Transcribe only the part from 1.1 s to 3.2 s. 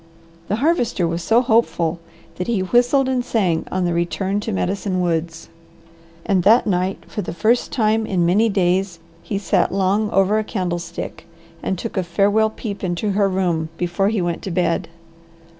so hopeful that he whistled